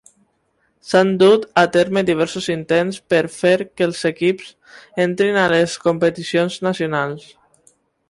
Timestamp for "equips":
4.13-4.51